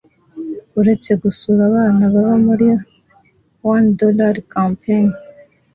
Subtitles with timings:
[0.79, 2.67] uretse gusura abana baba muri
[3.75, 5.09] One dollar Campaign